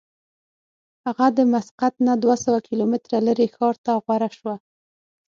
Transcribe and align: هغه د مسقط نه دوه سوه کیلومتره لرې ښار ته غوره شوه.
هغه 1.05 1.27
د 1.37 1.39
مسقط 1.53 1.93
نه 2.07 2.13
دوه 2.23 2.35
سوه 2.45 2.59
کیلومتره 2.67 3.17
لرې 3.27 3.47
ښار 3.55 3.75
ته 3.85 3.91
غوره 4.03 4.29
شوه. 4.37 4.55